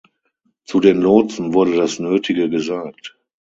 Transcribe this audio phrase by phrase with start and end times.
[0.65, 3.19] Zu den Lotsen wurde das Nötige gesagt.